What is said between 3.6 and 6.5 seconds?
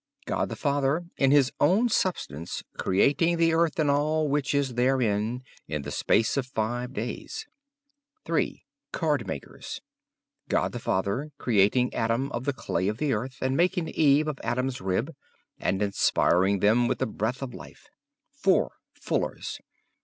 and all which is therein, in the space of